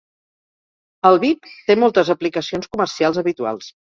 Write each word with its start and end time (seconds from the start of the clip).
El 1.09 1.19
BiB 1.25 1.51
té 1.67 1.77
moltes 1.83 2.11
aplicacions 2.15 2.73
comercials 2.77 3.23
habituals. 3.23 3.71